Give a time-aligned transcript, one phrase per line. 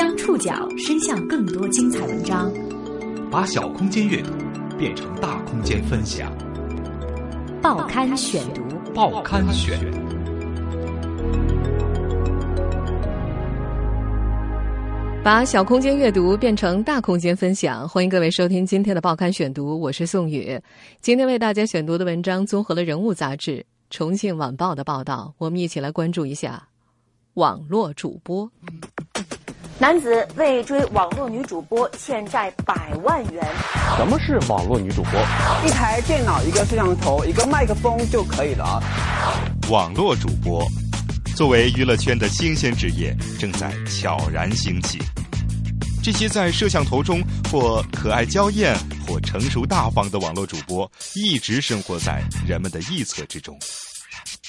[0.00, 2.50] 将触角伸向更多精彩文章，
[3.30, 4.32] 把小空间阅读
[4.78, 6.32] 变成大空间分享。
[7.60, 8.62] 报刊选读，
[8.94, 9.78] 报刊选。
[15.22, 20.58] 把小空间阅读变成大空间分享，欢迎各位收听今天的报刊选读，我是宋宇。
[21.02, 23.58] 今天为大家选读的文章综合了《人物》杂志、
[23.90, 26.68] 《重庆晚报》的报道，我们一起来关注一下
[27.34, 28.50] 网络主播。
[29.80, 33.42] 男子为追网络女主播欠债百万元。
[33.96, 35.12] 什么是网络女主播？
[35.66, 38.78] 一台电脑、一个摄像头、一个麦克风就可以了。
[39.70, 40.62] 网络主播
[41.34, 44.98] 作为娱乐圈的新鲜职业，正在悄然兴起。
[46.04, 48.76] 这些在摄像头中或可爱娇艳
[49.08, 53.58] 或成熟大方的网络主播，一直生活在人们的臆测之中。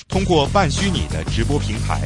[0.09, 2.02] 通过半虚拟的直播平台，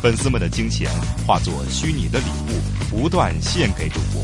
[0.00, 0.88] 粉丝们的金钱
[1.26, 4.22] 化作虚拟的礼物，不断献给主播。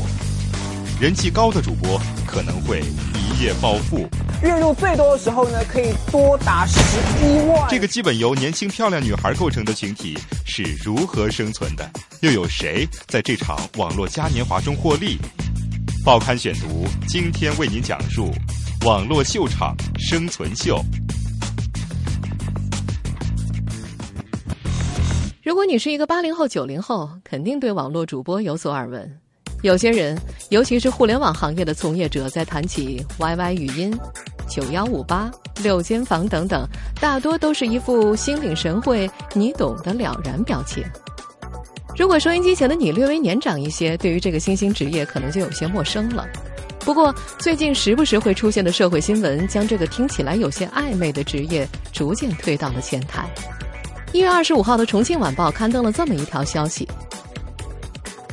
[1.01, 4.07] 人气高的主播可能会一夜暴富，
[4.41, 6.79] 月入最多的时候呢，可以多达十
[7.21, 7.67] 一万。
[7.69, 11.89] 这个基本由年轻漂亮女孩构成的群体是如何生存的？
[12.21, 15.19] 又有谁在这场网络嘉年华中获利？
[16.05, 18.31] 报刊选读今天为您讲述
[18.85, 20.81] 网络秀场生存秀。
[25.45, 29.19] 如果你是一个八零后、九零后，肯定对网络主播有所耳闻。
[29.61, 30.17] 有些人，
[30.49, 33.95] 尤其是互联网行业的从业者，在谈起 YY 语音、
[34.49, 35.29] 九幺五八、
[35.61, 36.67] 六间房等等，
[36.99, 40.83] 大多都是一副心领神会、你懂得了然表情。
[41.95, 46.25] 如果收音机前的你略微年长一些，对于这个新兴职业可能就有些陌生了。
[46.79, 53.29] 不过，最近时不时会出现的社会新闻，将这个听起来有些暧昧的职业逐渐推到了前台。
[54.15, 56.87] 一月二十五号的《重庆晚报》刊登了这么一条消息：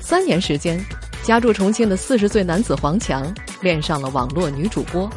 [0.01, 0.81] 三年时间，
[1.25, 5.11] 家住重庆的四十岁男子黄强恋上了网络女主播，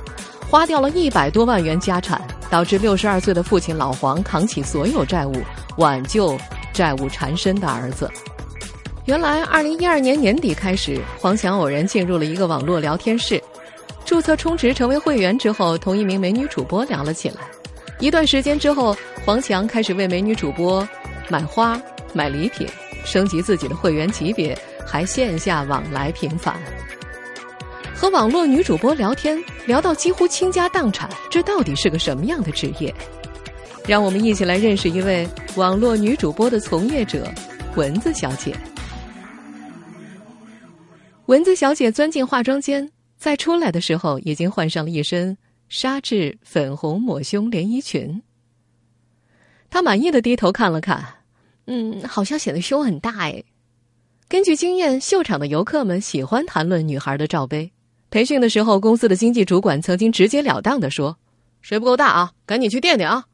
[0.50, 2.20] 花掉了一百多万元家产，
[2.50, 5.36] 导致六十二岁的父亲老黄扛起所有债务，
[5.78, 6.36] 挽救
[6.74, 8.10] 债务缠身的儿子。
[9.06, 13.40] 原来，二零一二年年底开始，黄强偶然进入了一个网络聊天室，
[14.04, 17.36] 注册充值成为会员之后，同一名美女主播聊了起来。
[18.00, 18.96] 一段时间之后，
[19.26, 20.88] 黄强开始为美女主播
[21.30, 21.82] 买花、
[22.14, 22.68] 买礼品，
[23.06, 26.56] 升级自己的会员级别，还线下往来频繁。
[27.96, 32.94] 和网络女主播聊天，聊到几乎倾家荡产，这到底是个什么样的职业？
[33.88, 35.26] 让我们一起来认识一位
[35.56, 37.26] 网络女主播的从业者——
[37.78, 38.54] 蚊子小姐。
[41.28, 45.36] 蚊子小姐钻进化妆间，在出来的时候，已经换上了一身。
[45.68, 48.22] 纱质粉红抹胸连衣裙，
[49.70, 51.04] 她满意的低头看了看，
[51.66, 53.44] 嗯，好像显得胸很大哎。
[54.28, 57.72] 根据经验，秀场的游客们喜欢谈论女孩的罩杯。
[58.10, 61.18] 培训的时候，公司的经济主管曾经直截了当的说
[61.62, 62.32] ：“谁不够大啊？
[62.46, 63.26] 赶紧去垫垫啊！”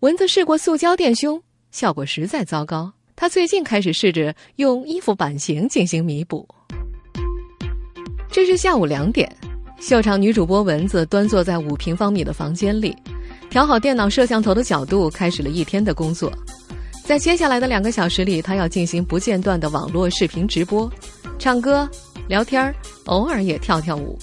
[0.00, 2.92] 蚊子试过塑胶垫胸，效果实在糟糕。
[3.16, 6.48] 他最近开始试着用衣服版型进行弥补。
[8.28, 9.34] 这是下午两点。
[9.80, 12.96] 秀场女主播蚊子端坐在五平方米的房间里，
[13.50, 16.32] 调好电脑摄像头的角度，开始了一天的工作。
[17.04, 20.90] 在接下来的两个小时里，她要进行不间断的网络视频直播，
[21.38, 21.86] 唱歌、
[22.28, 22.74] 聊天
[23.04, 24.18] 偶尔也跳跳舞。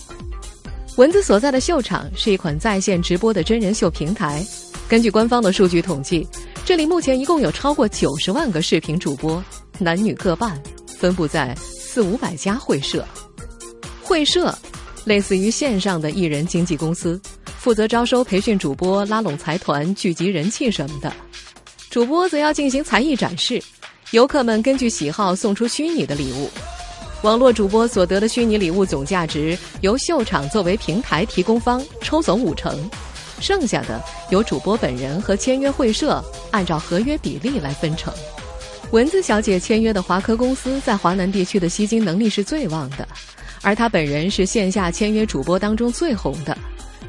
[0.97, 4.43] 蚊子所在的秀场是一款在线直播的真人秀平台。
[4.89, 6.27] 根据官方的数据统计，
[6.65, 9.41] 这里目前一共有超过九十万个视频主播，
[9.77, 10.59] 男女各半，
[10.97, 13.05] 分布在四五百家会社。
[14.01, 14.57] 会社。
[15.03, 17.19] 类似于线上的艺人经纪公司，
[17.57, 21.11] 负责招收、培训主播、拉拢财团、聚集人气什么的。
[21.89, 23.61] 主播则要进行才艺展示，
[24.11, 26.49] 游客们根据喜好送出虚拟的礼物。
[27.23, 32.89] 网络主播所得的虚拟礼物总价值由秀场作为平台提供方抽走五成，
[33.39, 38.13] 剩下的由主播本人和签约会社按照合约比例来分成。
[38.91, 43.07] 蚊子小姐签约的华科公司在华南地区的吸金能力是最旺的。
[43.61, 46.57] 而他本人是线下签约主播当中最红的，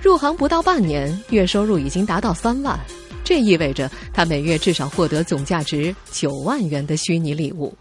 [0.02, 2.78] 入行不到半年，月收入已经达到三万，
[3.25, 7.72] 这意味着他每月至少获得总价值九万元的虚拟礼物。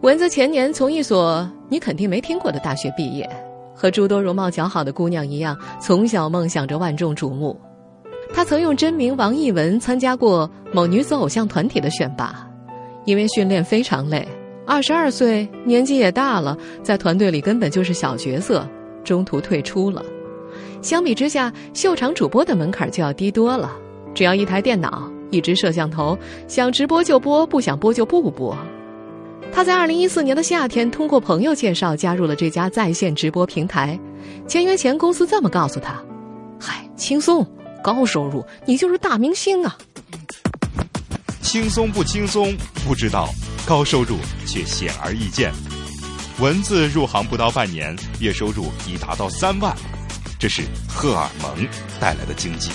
[0.00, 3.28] 蚊子前年从一所你肯定没听过的大学毕业，
[3.74, 7.58] 和诸多容貌姣好的姑娘一样，从小梦想着万众瞩目。
[8.34, 12.48] 他曾用真名王艺文参加过某女子偶像团体的选拔，
[13.04, 14.26] 因为训练非常累。
[14.66, 18.66] 二十二岁，年纪也大了，在团队里根本就是小角色，
[19.04, 20.02] 中途退出了。
[20.80, 23.72] 相比之下，秀场主播的门槛就要低多了，
[24.14, 26.16] 只要一台电脑、一支摄像头，
[26.48, 28.56] 想直播就播，不想播就不播。
[29.52, 33.98] 他在二零一四年的夏天，通过朋友介绍加入了这家在线直播平台。
[34.48, 36.02] 签约前，公司这么告诉他
[36.58, 37.46] ：“嗨，轻松，
[37.82, 39.76] 高收入，你就是大明星啊！”
[41.44, 42.56] 轻松不轻松
[42.86, 43.28] 不知道，
[43.66, 45.52] 高收入却显而易见。
[46.40, 49.76] 文字入行不到半年，月收入已达到三万，
[50.40, 51.68] 这是荷尔蒙
[52.00, 52.70] 带来的经济。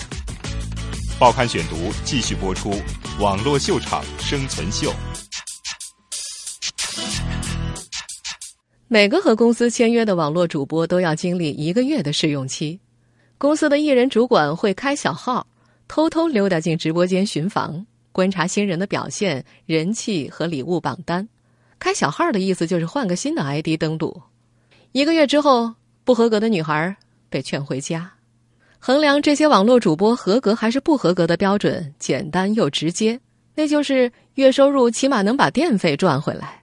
[1.20, 2.72] 报刊选读继续播出：
[3.20, 4.94] 网络秀场生存秀。
[8.88, 12.80] 每个和公司签约的网络主播都要经历一个月的试用期，
[13.40, 15.46] 公司的艺人主管会开小号，
[15.88, 17.86] 偷偷溜达进直播间巡房，
[18.20, 21.26] 观察新人的表现、人气和礼物榜单。
[21.80, 24.22] 开小号的意思就是换个新的 ID 登录。
[24.92, 25.74] 一个月之后，
[26.04, 26.98] 不合格的女孩
[27.30, 28.12] 被劝回家。
[28.78, 33.18] 衡量这些网络主播合格还是不合格的标准简单又直接，
[33.56, 36.62] 那就是月收入起码能把电费赚回来。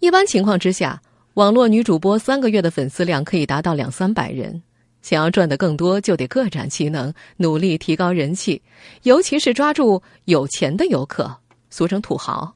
[0.00, 1.00] 一般情况之下。
[1.36, 4.62] 网络女主播三个月的粉丝量可以达到两三百人，
[5.06, 8.60] 想要赚得更多，就得各展其能，努力提高人气，
[9.04, 11.32] 尤其是抓住有钱的游客，
[11.70, 12.52] 俗称土豪。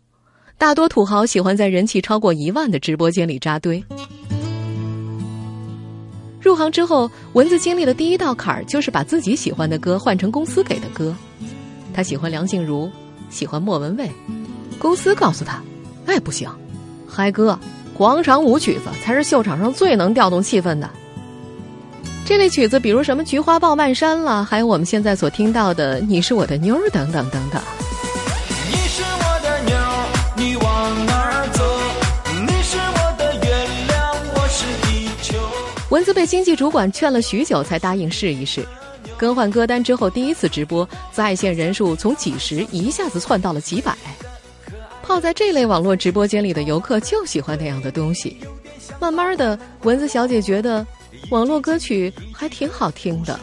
[0.59, 3.81] 大多土豪喜欢在人气超过一万的直播间里扎堆。
[6.41, 11.15] 入行之后，蚊子经历的第一道坎儿就是把自己喜欢的歌换成公司给的歌。
[11.95, 12.91] 他喜欢梁静茹，
[13.29, 14.11] 喜欢莫文蔚，
[14.77, 15.63] 公司告诉他
[16.07, 16.51] ：“哎，不行，
[17.07, 17.57] 嗨歌。”
[17.97, 20.91] 广场舞曲子才是秀场上最能调动气氛的。
[22.31, 27.61] 这类曲子，比如什么《菊花爆漫山》了，还有我们现在所听到的《你是我的妞》等等等等。
[28.71, 29.77] 你是我的妞，
[30.37, 31.65] 你往哪儿走？
[32.47, 33.51] 你是我的月
[33.89, 35.37] 亮，我是地球。
[35.89, 38.65] 蚊子被经济主管劝了许久，才答应试一试。
[39.17, 43.93] 更换歌单之后，第一次直播在线人数从几十一下子窜到了几百。
[45.03, 48.37] 泡在这类网络直播间里的游客就喜欢那样的东西。
[49.01, 50.87] 慢慢的，蚊子小姐觉得
[51.29, 53.39] 网络歌曲还挺好听的。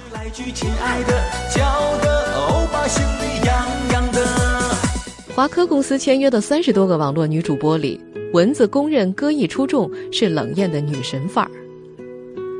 [5.33, 8.01] 华科公司签约的三十多个网络女主播里，
[8.33, 11.51] 蚊子公认歌艺出众，是冷艳的女神范儿。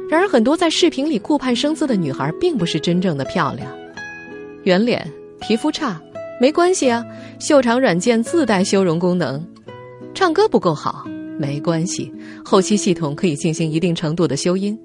[0.09, 3.69] 然而，很多在视频里顾盼生姿的女孩，并不是真正的漂亮，
[4.63, 5.05] 圆脸，
[5.41, 5.99] 皮肤差。
[6.39, 7.03] 没关系啊，
[7.39, 9.43] 秀场软件自带修容功能。
[10.13, 11.03] 唱歌不够好
[11.39, 12.13] 没关系，
[12.45, 14.77] 后期系统可以进行一定程度的修音。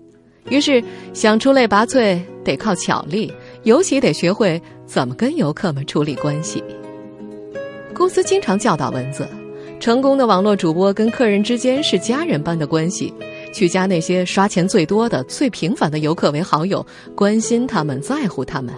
[0.48, 6.62] 于是想出类拔萃得靠巧力，尤其得学会怎么跟游客们处理关系。
[7.94, 9.28] 公司经常教导蚊子，
[9.78, 13.12] 成功的网络主播跟客人之间是家人般的关系，
[13.52, 16.84] 去加那些刷钱最多的、最频繁的游客为好友，
[17.14, 18.74] 关心他们，在乎他们。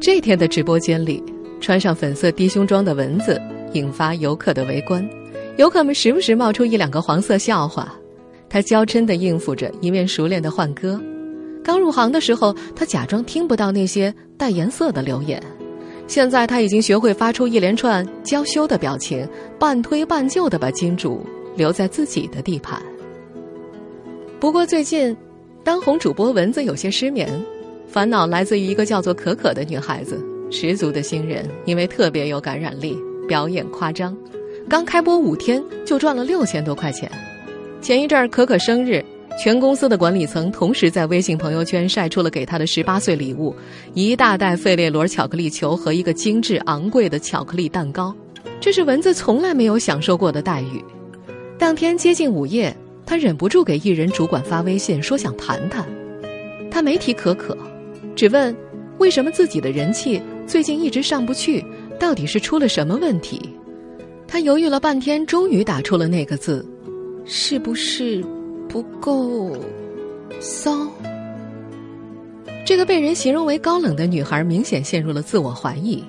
[0.00, 1.22] 这天的直播间里。
[1.58, 3.40] 穿上粉色低胸装的蚊子
[3.72, 5.02] 引发游客的围观，
[5.56, 7.98] 游客们时不时冒出一两个黄色笑话。
[8.48, 11.00] 他娇嗔地应付着，一面熟练地换歌。
[11.64, 15.42] 刚入行的时候，他假装听不到那些带颜色的留言。
[16.06, 19.28] 现在他已经学会发出一连串娇羞的表情，
[19.58, 21.26] 半推半就地把金主
[21.56, 22.80] 留在自己的地盘。
[24.38, 25.16] 不过最近，
[25.64, 27.28] 当红主播蚊子有些失眠，
[27.88, 30.24] 烦恼来自于一个叫做可可的女孩子。
[30.48, 32.96] 十足的新人，因为特别有感染力，
[33.26, 34.16] 表演夸张，
[34.68, 37.10] 刚开播五天就赚了六千多块钱。
[37.86, 39.00] 前一阵儿可可生日，
[39.40, 43.54] 全公司的管理层同时在微信朋友圈晒出了给她的十八岁礼物：
[43.94, 48.12] 一大袋费列罗巧克力球和一个精致昂贵的巧克力蛋糕。
[48.60, 50.84] 这是蚊子从来没有享受过的待遇。
[51.56, 52.76] 当天接近午夜，
[53.06, 55.86] 他忍不住给艺人主管发微信说想谈谈。
[56.68, 57.56] 他没提可可，
[58.16, 58.52] 只问
[58.98, 60.20] 为什么自己的人气。
[60.44, 61.64] 最近一直上不去，
[62.00, 63.40] 到底是出了什么问题？
[64.26, 66.68] 他犹豫了半天，终于打出了那个字
[67.26, 68.24] ：“是不是
[68.68, 69.56] 不够
[70.40, 70.86] 骚？”
[72.64, 76.02] 这个被人形容为高冷的女孩明显陷入了自我怀疑。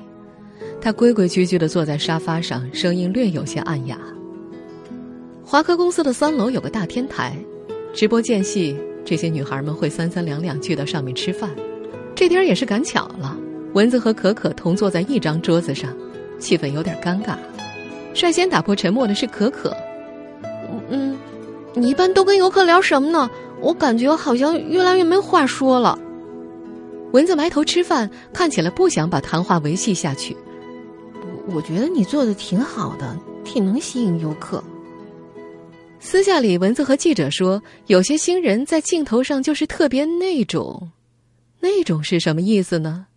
[0.81, 4.00] 她规规矩矩的坐在沙发上，声音略有些暗哑。
[5.45, 7.36] 华科公司的三楼有个大天台，
[7.93, 11.50] 直播间隙，这些女孩们会三三两两聚到上面吃饭。
[12.15, 13.38] 这天也是赶巧了。
[13.74, 15.95] 蚊子和可可同坐在一张桌子上，
[16.39, 17.38] 气氛有点尴尬。
[18.13, 19.75] 率先打破沉默的是可可。
[20.89, 21.17] 嗯，
[21.74, 23.29] 你一般都跟游客聊什么呢？
[23.59, 25.97] 我感觉好像越来越没话说了。
[27.13, 30.36] 蚊子埋头吃饭，看起来不想把谈话维系下去。
[31.47, 34.63] 我觉得你做的挺好的，挺能吸引游客。
[36.00, 40.91] 私下里，蚊子和记者说，有些新人在镜头上就是特别那种，
[41.59, 43.07] 那种是什么意思呢？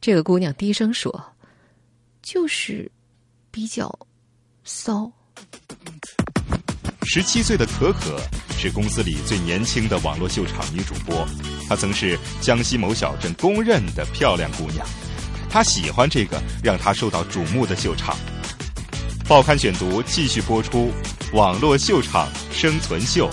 [0.00, 1.22] 这个姑娘低声说
[2.22, 2.90] ：“就是
[3.50, 3.96] 比较
[4.64, 5.12] 骚。
[7.12, 8.16] 十七岁的可可
[8.56, 11.26] 是公司里最年轻的网络秀场女主播，
[11.68, 14.86] 她曾是江西某小镇公认的漂亮姑娘。
[15.50, 18.16] 她喜欢这个让她受到瞩目的秀场。
[19.26, 20.92] 报刊选读继续播出：
[21.32, 23.28] 网络秀场生存秀。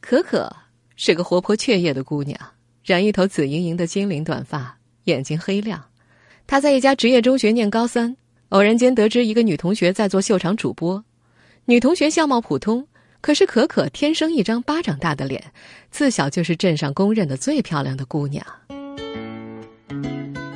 [0.00, 0.52] 可可
[0.96, 2.36] 是个活泼雀跃的姑娘，
[2.82, 5.84] 染一头紫莹莹的精灵短发，眼睛黑亮。
[6.48, 8.16] 她在一家职业中学念高三。
[8.50, 11.04] 偶然间得知一个女同学在做秀场主播，
[11.66, 12.86] 女同学相貌普通，
[13.20, 15.42] 可是可可天生一张巴掌大的脸，
[15.90, 18.42] 自小就是镇上公认的最漂亮的姑娘。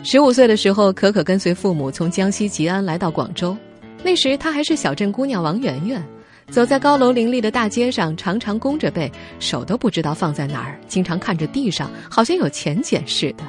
[0.03, 3.55] 十五岁的时候，可可跟随父母从江西吉安来到广州，
[4.03, 6.03] 那时她还是小镇姑娘王媛媛，
[6.51, 13.45] 走在高楼林立的大街上，常常弓着背，手都不知道放在哪儿，经常看着地上，好像有钱捡似的。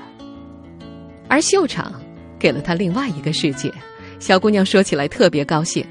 [1.29, 1.93] 而秀场
[2.37, 3.73] 给了她另外一个世界。
[4.23, 5.85] 小姑娘说起来特别高兴，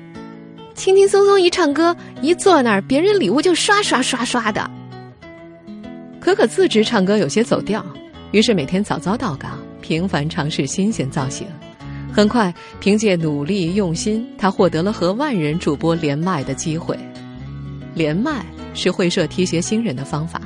[0.75, 4.71] 轻轻松松一唱歌，一坐那儿，别人礼物就刷刷刷刷的。
[6.19, 7.85] 可可自知唱歌有些走调，
[8.31, 11.47] 于是每天早早到岗，频繁尝试新鲜造型。
[12.11, 16.99] 很快，凭借努力用心，她获得了和万人主播连麦的机会。
[17.93, 20.41] 连麦是会社提携新人的方法。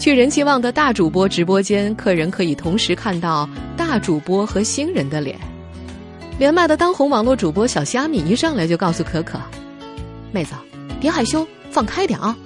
[0.00, 5.38] 去人气旺的大主播直播间，客人可以同时看到大主播和新人的脸。
[6.36, 9.40] 连麦的当红网络主播小虾米一上来就告诉可可
[10.32, 10.52] ：“妹子，
[11.00, 12.36] 别害羞，放开点啊！”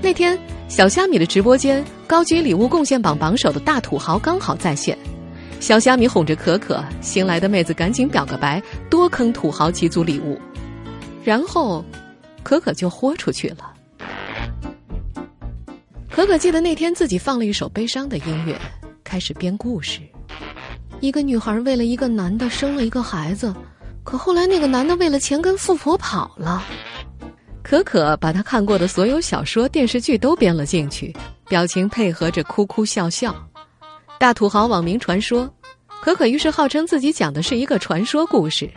[0.00, 4.96] 那天，小虾米的直播间高级礼物贡献榜榜首的大土豪刚好在线，
[5.60, 10.40] 小虾米哄着可可，新来的妹子赶紧表个白，多坑土豪几组礼物。
[11.22, 11.84] 然后，
[12.42, 13.74] 可可就豁出去了。
[16.10, 18.58] 可可记得那天自己放了一首悲伤的音乐，
[19.04, 20.00] 开始编故事。
[21.00, 23.54] 一个女孩为了一个男的生了一个孩子，
[24.04, 26.62] 可后来那个男的为了钱跟富婆跑了。
[27.62, 31.14] 可可把他看过的所有小说、电视剧都编了进去，
[31.48, 33.34] 表情配合着哭哭笑笑。
[34.18, 35.48] 大土豪网名传说，
[36.02, 38.68] 可可于是号称自己讲的是一个传说故事。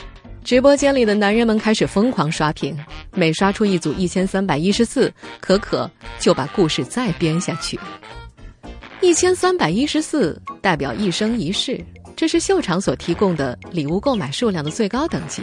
[0.46, 2.78] 直播间里的男人们开始疯狂刷屏，
[3.12, 5.12] 每刷出一组一千三百一十四，
[5.42, 5.90] 可可
[6.20, 7.80] 就把故事再编下去。
[9.02, 11.84] 一千三百一十四代表一生一世。
[12.16, 15.42] 这是秀场所提供的礼物购买数量的最高等级，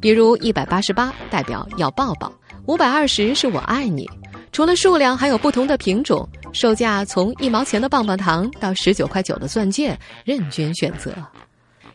[0.00, 2.32] 比如一百八十八代表要抱抱，
[2.66, 4.08] 五百二十是我爱你。
[4.50, 11.10] 除了数量，还有不同的品种，售价从一毛钱的棒棒糖到十九块九的钻戒，任君选择。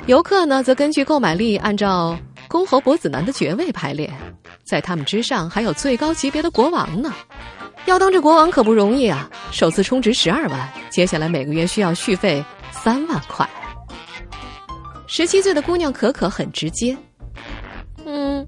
[0.07, 4.11] 游客呢，则根据购买力按照公侯伯子男的爵位排列，
[4.63, 7.13] 在他们之上还有最高级别的国王呢。
[7.85, 9.29] 要当这国王可不容易啊！
[9.51, 13.47] 首次充值十二万，接下来每个月需要续费三万块。
[15.07, 16.95] 十七岁的姑娘可可很直接，
[18.05, 18.45] 嗯，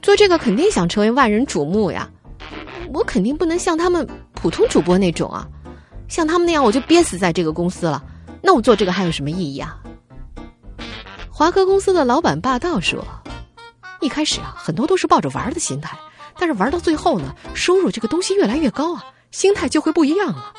[0.00, 2.10] 做这个肯定想成为万人瞩目呀。
[2.92, 5.46] 我肯定不能像他们普通主播那种啊，
[6.08, 8.02] 像他们那样我就憋死在这个公司了。
[8.42, 9.78] 那我做这个还有什么意义啊？
[11.30, 13.04] 华科公司的老板霸道说
[14.00, 15.96] ：“一开始啊，很多都是抱着玩的心态，
[16.38, 20.52] 但是玩到最后呢，收入这个东西越来越高啊，心态就会不一样了。”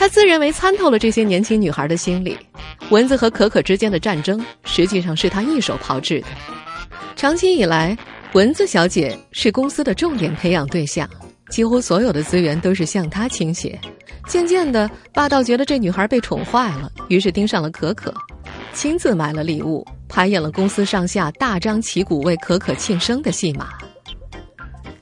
[0.00, 2.34] 他自认为参透了这些年轻女孩的心理。
[2.88, 6.26] 蚊子和可可之间的战争，实际上是他一手炮制的。
[7.16, 7.94] 长期以来，
[8.32, 11.06] 蚊子小姐是公司的重点培养对象，
[11.50, 13.78] 几乎所有的资源都是向她倾斜。
[14.26, 18.10] 渐渐的，霸道觉得这女孩被宠坏了，于是盯上了可可，
[18.72, 23.68] 亲自买了礼物，排演了公司上下大张旗鼓为可可庆生的戏码。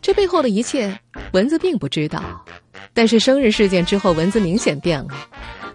[0.02, 0.98] 这背后的一切，
[1.34, 2.44] 蚊子并不知道。
[2.98, 5.10] 但是生日事件之后，蚊子明显变了。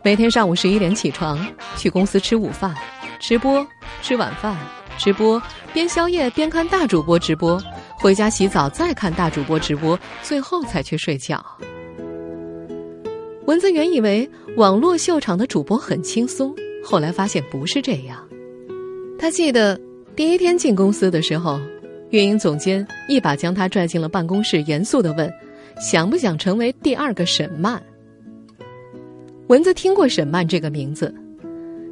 [0.03, 1.39] 每天上午十一点起床，
[1.77, 2.75] 去公司吃午饭、
[3.17, 3.65] 直播、
[4.01, 4.57] 吃晚饭、
[4.97, 7.63] 直播，边宵夜边看大主播直播，
[7.95, 11.41] 回家洗澡再看大主播直播，最后才去睡觉。
[13.45, 16.53] 蚊子原以为网络秀场的主播很轻松，
[16.83, 18.17] 后来发现不是这样。
[19.17, 19.79] 他记得
[20.13, 21.57] 第一天进公司的时候，
[22.09, 25.31] 运营总监一把将他拽进了办公室，严肃的问
[25.83, 27.81] ：“想不想成为第二个沈曼？”
[29.47, 31.13] 蚊子听过沈曼这个名字，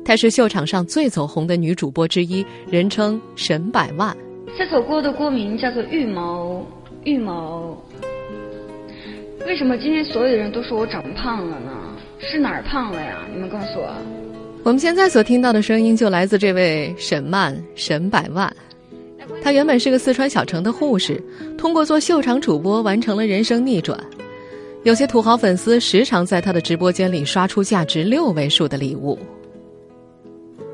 [0.06, 4.16] 她是秀场上最走红的女主播之一，人称“沈百万”。
[4.58, 6.66] 这首歌的歌名叫做《预谋》，
[7.04, 7.78] 预谋。
[9.46, 11.72] 为什么今天所有的人都说我长胖了呢？
[12.20, 13.28] 是哪儿胖了呀？
[13.34, 13.94] 你们告诉我。
[14.64, 18.56] 我们现在所听到的声音就来自这位沈曼，沈百万。
[19.44, 21.22] 她原本是个四川小城的护士，
[21.58, 24.00] 通过做秀场主播完成了人生逆转。
[24.84, 29.18] 有些土豪粉丝时常在他的直播间里刷出价值六位数的礼物。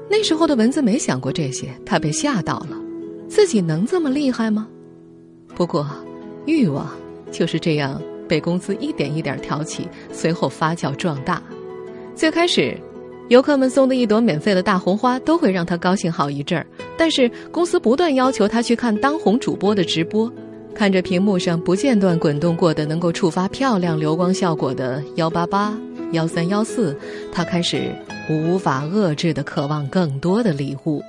[0.10, 2.78] 那时候的蚊子没想过这些，他被吓到了，
[3.28, 4.66] 自己能这么厉害吗？
[5.54, 5.86] 不过，
[6.46, 6.90] 欲望
[7.32, 11.44] 就是这样被公司一点一点挑起，随后发酵壮大。
[12.16, 12.78] 最开始，
[13.28, 16.66] 游客们送的一朵免费的大红花都会让他高兴好一阵儿，
[16.98, 20.32] 但是公司不断要求他去看当红主播的直播。
[20.76, 25.76] 看着屏幕上不间断滚动过的能够触发漂亮流光效果的幺八八、
[26.12, 26.96] 幺三幺四，
[27.32, 27.92] 他开始
[28.30, 31.04] 无法遏制的渴望更多的礼物。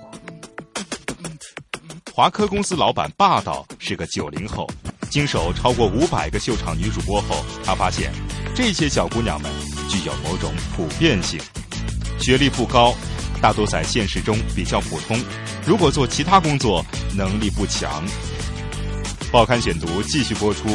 [2.15, 4.67] 华科公司老板霸道是个九零后，
[5.11, 8.11] 经手超过五百个秀场女主播后，他发现
[8.55, 9.51] 这些小姑娘们
[9.91, 11.39] 具有某种普遍性，
[12.19, 12.95] 学历不高，
[13.41, 15.17] 大多在现实中比较普通，
[15.65, 16.85] 如果做其他工作
[17.17, 18.05] 能力不强。
[19.31, 20.69] 报刊选读继续播出，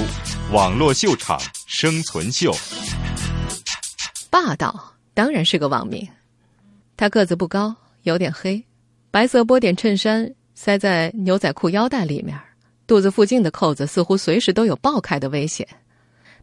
[0.51, 2.55] 网络秀场生存秀。
[4.29, 6.07] 霸道当然是个网名，
[6.95, 8.63] 他个子不高，有点黑，
[9.11, 12.39] 白色波点衬衫塞在牛仔裤腰带里面，
[12.87, 15.67] 肚子附近的扣子似乎随时都有爆开的危险。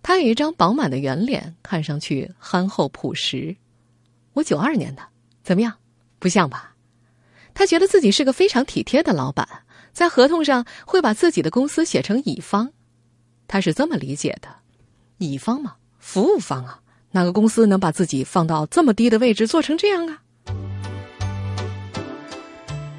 [0.02, 3.56] 他有一张饱满的圆脸，看上去憨厚朴实。
[4.34, 5.02] 我九二年的，
[5.42, 5.72] 怎么样？
[6.20, 6.76] 不像吧？
[7.52, 9.48] 他觉得自己是个非常体贴的老板。
[9.92, 12.70] 在合同上会把自己的公司写成乙方，
[13.48, 14.48] 他是这么理解的：
[15.18, 16.78] 乙方嘛，服务方啊，
[17.10, 20.22] 哪个公司能把自己放到这么低的位置做成这样啊？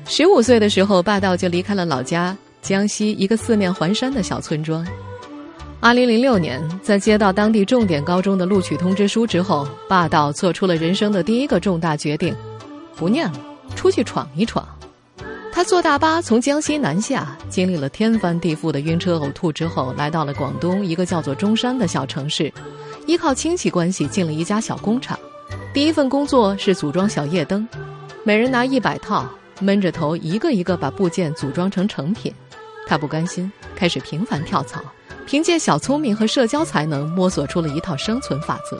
[0.05, 4.85] 十五岁的时候，霸道就离开了老家江西一个四面环山的小村庄。
[5.79, 12.35] 二零零六年，在接到当地重点高中的录取通知书之后，霸道做出了人生的第一个重大决定：
[12.95, 13.39] 不念了，
[13.75, 14.67] 出去闯一闯。
[15.53, 22.51] 他坐大巴从江西南下，经历了天翻地覆的晕车呕吐之后，来到了广东一个叫做中山的小城市，
[23.05, 25.19] 依靠亲戚关系进了一家小工厂。
[25.73, 27.67] 第一份工作是组装小夜灯，
[28.23, 29.27] 每人拿一百套，
[29.59, 32.33] 闷着头一个一个把部件组装成成品。
[32.87, 34.81] 他不甘心，开始频繁跳槽，
[35.25, 38.77] 凭借小聪明和社交才能摸索出了一套生存法则。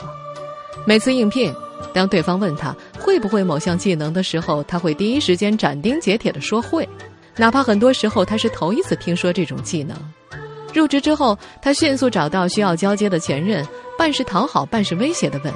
[0.86, 1.54] 每次应聘。
[1.94, 6.88] 当对方问他会不会某项技能的时候，他会第一时间斩钉截铁地说会，
[7.36, 9.96] 哪怕很多时候他是头一次听说这种技能。
[10.74, 13.68] 入职之后，他迅速找到需要交接的前任，
[13.98, 15.54] 半是讨好，半是威胁地问：“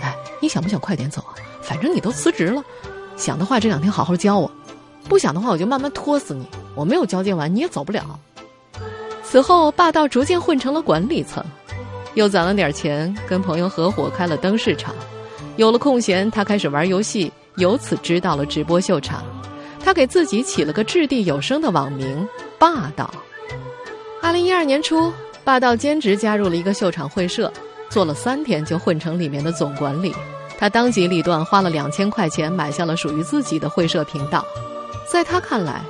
[0.00, 1.34] 哎，你想不想快点走啊？
[1.60, 2.62] 反正你都辞职了，
[3.16, 4.48] 想的话这两天好好教我，
[5.08, 6.46] 不想的话我就慢慢拖死你。
[6.76, 8.18] 我没有交接完你也走不了。”
[9.24, 11.44] 此后，霸道逐渐混成了管理层，
[12.14, 14.94] 又攒了点钱，跟朋友合伙开了灯饰厂。
[15.58, 19.24] 有了空闲，他开始玩游戏，由此知道了直播秀场。
[19.84, 22.26] 他给自己起了个掷地有声的网名
[22.60, 23.12] “霸道”。
[24.22, 27.52] 二零一二年初，霸道兼职加入了一个秀场会社，
[27.90, 30.14] 做了三天就混成里面的总管理。
[30.56, 34.46] 他当机立断，花了两千块钱买下了属于自己的会社频道。
[35.10, 35.82] 在他看来，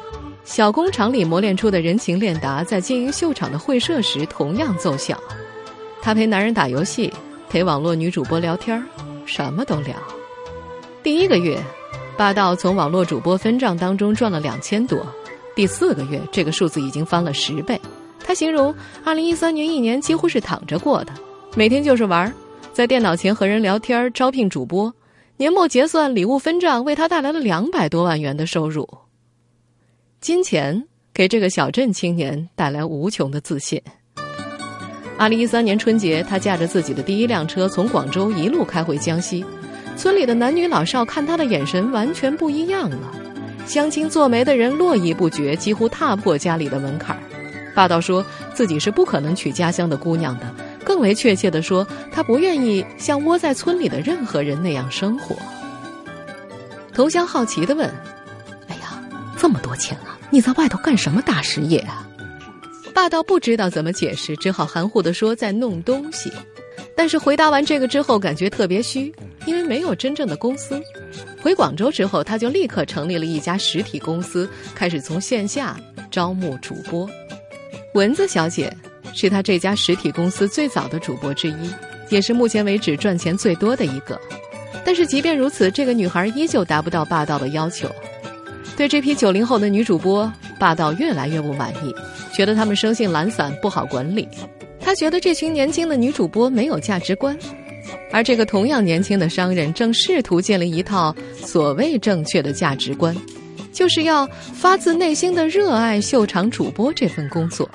[0.46, 5.14] 小工厂里磨练出的人情练达，在经营秀场的会社时同样奏效。
[6.00, 7.12] 他陪男人打游戏，
[7.50, 8.82] 陪网络女主播聊天儿。
[9.28, 9.94] 什么都聊。
[11.02, 11.62] 第一个月，
[12.16, 15.06] 霸道从网络主播分账当中赚了两千多。
[15.54, 17.78] 第四个月，这个数字已经翻了十倍。
[18.24, 21.12] 他形容，二零一三年一年几乎是躺着过的，
[21.54, 22.32] 每天就是玩，
[22.72, 24.92] 在电脑前和人聊天，招聘主播。
[25.36, 28.88] 年末结算，礼物分账，为他带来了两百多万元的收入。
[30.20, 33.80] 金钱给这个小镇青年带来无穷的自信。
[35.18, 39.44] 二零一三年春节，他驾着自己的第一辆车从广州一路开回江西，
[39.96, 42.96] 村里的男女老少看他的眼神完全不一样了。
[43.66, 47.22] 相亲做媒的人络绎不绝，几乎踏破家里的门槛儿。
[47.74, 50.54] 霸道说自己是不可能娶家乡的姑娘的，
[50.84, 55.34] 更为确切的说，他不愿意像窝在村里的任何人那样生活。
[56.94, 57.88] 同乡好奇的问
[58.68, 59.02] ：“哎呀，
[59.36, 62.06] 这么多钱啊，你在外头干什么大实业啊？”
[62.98, 66.32] 霸道不知道怎么解释，只好含糊地说在弄东西。
[66.96, 69.14] 但是回答完这个之后，感觉特别虚，
[69.46, 70.82] 因为没有真正的公司。
[71.40, 75.78] 回广州之后，他就立刻成立了一家实体公司，开始从线下
[76.10, 77.08] 招募主播。
[77.94, 78.76] 蚊子小姐
[79.14, 81.70] 是他这家实体公司最早的主播之一，
[82.08, 84.20] 也是目前为止赚钱最多的一个。
[84.84, 87.88] 但是即便如此，这个女孩依旧达不到霸道的要求。
[88.76, 91.94] 对这批九零后的女主播，霸道越来越不满意。
[92.38, 94.28] 觉得他们生性懒散，不好管理。
[94.78, 97.36] 他觉得这群年轻的女主播没有价值观，
[98.12, 103.12] 而这个同样年轻的商人正试图建立一套所谓正确的价值观，
[103.72, 104.24] 就是要
[104.54, 107.68] 发自内心的热爱秀场主播这份工作。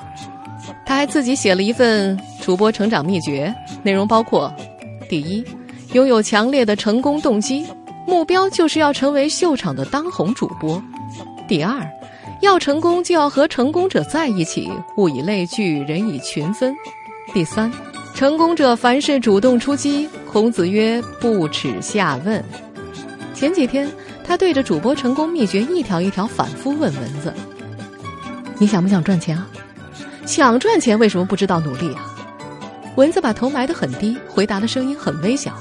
[0.86, 4.50] 他还自己写了一份主播成长秘诀，内容包括：
[5.10, 5.44] 第一，
[5.92, 7.66] 拥有强烈的成功动机；
[8.08, 10.82] 目标就是要成为秀场的当红主播；
[11.50, 11.86] 第二，
[12.44, 16.74] 要成功就要和成功者在一起，物以类聚，人以群分；
[17.34, 17.72] 第三，
[18.14, 20.10] 成功者凡事主动出击。
[20.30, 22.44] 孔子曰：“不耻下问。”
[23.34, 23.90] 前几天，
[24.26, 27.34] 他对着主播成功秘诀一条一条反复问蚊子
[28.60, 29.48] ：“你想不想赚钱啊？
[30.26, 32.14] 想赚钱为什么不知道努力啊？”
[32.98, 35.54] 蚊子把头埋得很低，回答的声音很微小。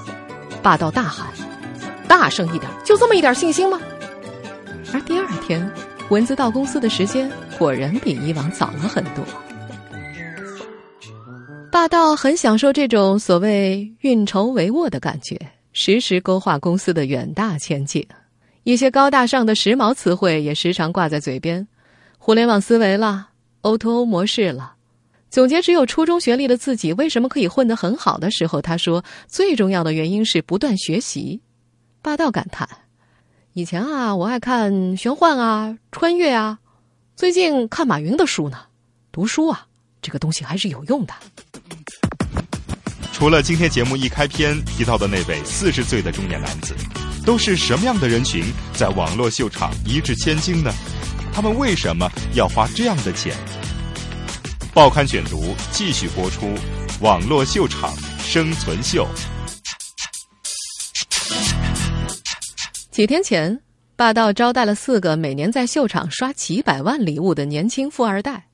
[0.60, 1.28] 霸道大喊
[2.08, 2.68] ：“大声一点！
[2.84, 3.80] 就这么一点信心吗？”
[4.92, 5.70] 而第二天，
[6.12, 9.24] 蚊子到公司的时间果然比以往早了很多。
[11.70, 15.40] 霸道很享受这种所谓运筹帷幄的感觉，
[15.72, 18.06] 时时勾画公司的远大前景。
[18.64, 21.66] 一些高大上的时髦词汇也时常挂在嘴边，
[22.18, 23.30] 互联网思维了
[23.62, 24.74] ，O to O 模式了。
[25.30, 31.40] 总结只有初中学历的自己为什么可以混得很好的时候，他说最重要的原因是不断学习。
[32.02, 32.68] 霸道感叹：
[33.54, 36.58] 以前啊，我爱看玄幻啊、穿越啊，
[37.14, 38.58] 最近看马云的书呢。
[39.12, 39.66] 读书啊，
[40.00, 41.12] 这个东西还是有用的。
[43.12, 46.74] 除了今天节目一开篇提到的那位四十岁的中年男子，
[47.26, 50.72] 都是什么样的人群在网络秀场一掷千金呢？
[51.30, 53.36] 他们为什么要花这样的钱？
[54.72, 56.54] 报刊选读继续播出：
[57.02, 59.06] 网络秀场生存秀。
[62.92, 63.58] 几天前，
[63.96, 68.46] 霸道招待了四个每年在秀场刷几百万礼物的年轻富二代。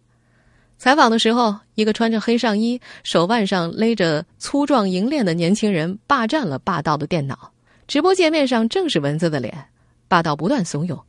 [0.78, 7.52] 采访的时候，一个穿着黑上衣、手腕上勒着粗壮银链的年轻人霸占了霸道的电脑。
[7.88, 9.70] 直播界面上正是蚊子的脸，
[10.06, 11.02] 霸道不断怂恿：“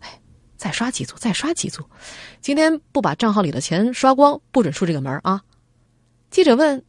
[0.00, 0.18] 哎，
[0.56, 1.84] 再刷几组，再刷几组，
[2.40, 5.42] 今天不把账号里的钱刷光，不准出这个门啊！”
[6.32, 6.82] 记者问：“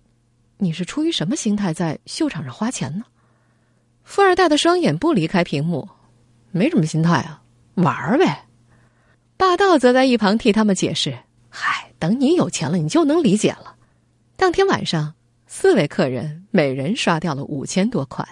[0.58, 3.04] 你是出于什么心态在秀场上花钱呢？”
[4.04, 5.88] 富二代的双眼不离开屏幕
[6.52, 7.42] ：“没什么心态啊，
[7.76, 8.46] 玩儿呗。”
[9.38, 11.18] 霸道则在一旁替他们解释
[11.50, 13.76] ：“嗨。”等你有钱了，你就能理解了。
[14.36, 15.14] 当天晚上，
[15.46, 18.28] 四位客人每人刷掉了五千多块。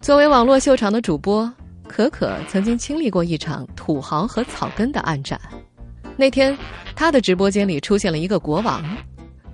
[0.00, 1.52] 作为网络秀场的主播，
[1.88, 5.40] 可可曾经经历过一场土豪和草根的暗战。
[6.16, 6.56] 那天，
[6.94, 8.80] 他的直播间里出现了一个国王。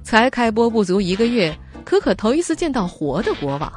[0.02, 3.72] 才开播不足一个月，可可头一次见到活的国王，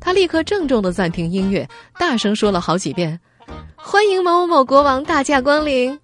[0.00, 3.20] 他立刻郑重的暂停音乐，大声说了好几遍
[3.76, 5.98] ：“欢迎某某某国王大驾光临。”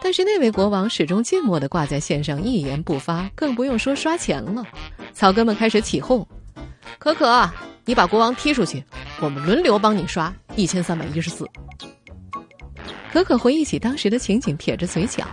[0.00, 4.64] 但是那位国王始终静默的挂在线上，一言不发，更不用说刷钱了。
[5.12, 6.24] 草根们开始起哄
[6.98, 7.50] ：“可可，
[7.84, 8.84] 你把国王踢出去，
[9.20, 11.44] 我们轮流帮你刷一千三百一十四。”
[13.12, 15.24] 可可回忆起当时的情景，撇着嘴角：“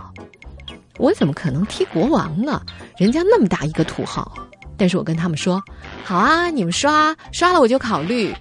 [0.98, 2.60] 我怎么可能踢国王呢？
[2.96, 4.32] 人家那么大一个土豪。”
[4.76, 5.62] 但是我跟他们说
[6.04, 8.34] ：“好啊，你们刷刷了我就考虑。”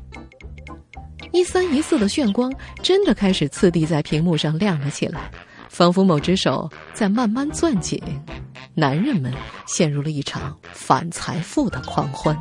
[1.32, 5.32] 一三一四的炫光真的开始次第在屏幕上亮了起来。
[5.70, 8.00] 仿佛某只手在慢慢攥紧，
[8.76, 9.34] 男人们
[9.66, 12.38] 陷入了一场反财富的狂欢。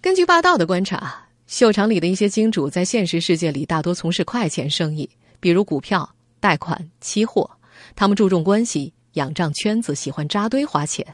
[0.00, 7.50] 根据霸道的观察，秀场里的一些金主在现实世界里大多从事快钱生意，比如股票、贷款、期货。
[7.94, 11.04] 他们注重关系，仰仗圈子，喜欢扎堆花钱。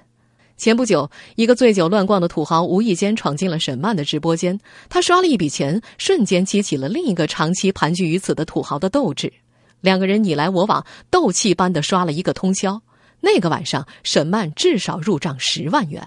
[0.57, 4.61] 前不久，一个醉酒乱逛的土豪无意间闯进了沈曼的直播间，
[4.91, 9.33] 他刷了一笔钱，瞬间激起了另一个长期盘踞于此的土豪的斗志。
[9.81, 12.83] 两个人你来我往，斗气般的刷了一个通宵。
[13.23, 16.07] 那个晚上，沈曼至少入账十万元。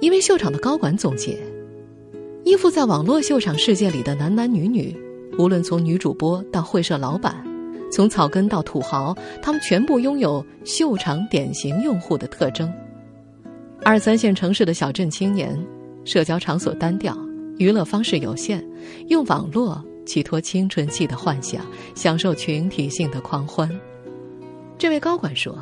[0.00, 1.36] 一位秀场的高管总结：
[2.44, 4.96] 依附在网络秀场世界里的男男女女，
[5.38, 7.47] 无论从女主播到会社老板。
[7.90, 12.72] 从草根到土豪，他们全部拥有秀场典型用户的特征。
[13.82, 15.58] 二三线城市的小镇青年，
[16.04, 17.16] 社交场所单调，
[17.56, 18.62] 娱乐方式有限，
[19.06, 23.68] 用网络寄托青春期的幻想，享受群体性的狂欢。
[24.76, 25.56] 这位高管说：“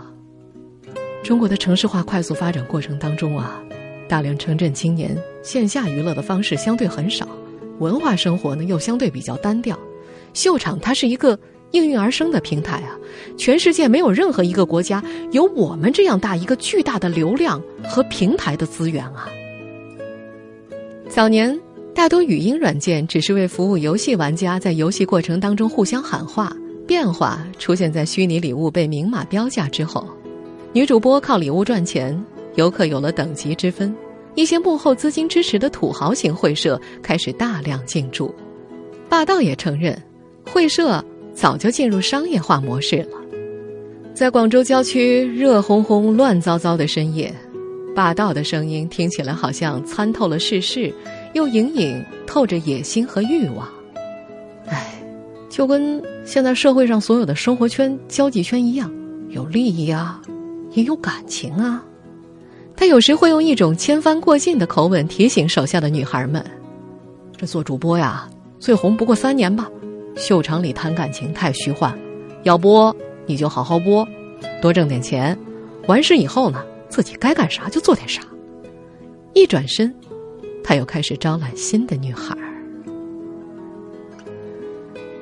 [1.23, 3.63] 中国的城市化快速发展过程当中啊，
[4.09, 7.29] 大量城镇青年线下娱乐的方式相对很少，
[7.79, 9.79] 文化生活呢又相对比较单调。
[10.35, 11.39] 秀场它是一个。”
[11.73, 12.97] 应运而生的平台啊，
[13.37, 15.03] 全世界没有任何一个国家
[15.33, 19.29] 有我们这样大一个巨大的流量和平台的资源啊。
[21.09, 21.59] 早年
[21.95, 26.55] 大多语音软件只是为服务游戏玩家在游戏过程当中互相喊话，
[26.87, 30.07] 变化出现在虚拟礼物被明码标价之后，
[30.73, 32.23] 女主播靠礼物赚钱，
[32.55, 33.95] 游客有了等级之分，
[34.35, 38.35] 一些幕后资金支持的土豪型会社开始大量进驻。
[39.09, 40.01] 霸道也承认，
[40.45, 41.05] 会社。
[41.37, 43.19] 早就进入商业化模式了。
[44.15, 47.31] 在广州郊区热烘烘、乱糟糟的深夜，
[47.95, 50.91] 霸道的声音听起来好像参透了世事，
[51.35, 53.69] 又隐隐透着野心和欲望。
[54.67, 54.95] 哎，
[55.51, 58.91] 就跟现在社会上所有的生活圈、交际圈一样，
[59.29, 60.23] 有利益啊，
[60.73, 61.85] 也有感情啊。
[62.75, 66.43] 他有时会用一种千帆过尽的口吻提醒手下的女孩们
[67.37, 68.27] ：“这做主播呀，
[68.59, 69.71] 最红不过三年吧。
[70.17, 71.97] 秀场里谈感情太虚幻，
[72.43, 72.95] 要播
[73.27, 74.07] 你就好好播，
[74.61, 75.39] 多挣点钱。
[75.87, 78.23] 完事以后呢？”自己该干啥就做点啥。
[79.35, 79.93] 一转身，
[80.63, 82.35] 他又开始招揽新的女孩。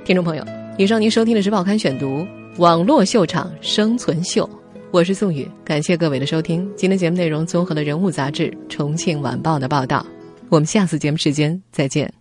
[0.05, 0.45] 听众朋友，
[0.77, 2.19] 以上您收听的是《报刊选读》
[2.59, 4.49] 网络秀场生存秀，
[4.91, 6.71] 我是宋宇，感谢各位的收听。
[6.77, 10.05] 今天节目内容综合了《人物》杂志、《重庆晚报》的报道。
[10.51, 12.15] 我们下次节目时间再见。